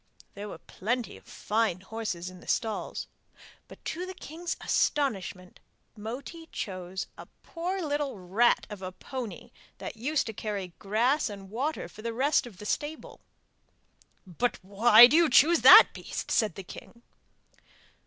[0.33, 3.05] There were plenty of fine horses in the stalls,
[3.67, 5.59] but to the king's astonishment
[5.95, 11.29] Moti chose a poor little rat of a pony that was used to carry grass
[11.29, 13.19] and water for the rest of the stable.
[14.25, 17.03] 'But why do you choose that beast?' said the king.